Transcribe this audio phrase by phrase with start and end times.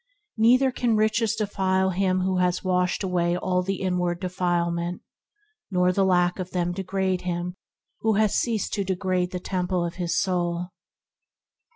[0.35, 5.03] Neither can riches defile him who has washed away all the inward defilement,
[5.69, 7.53] nor the lack of them degrade him
[7.99, 10.69] who has ceased to degrade the temple of his soul.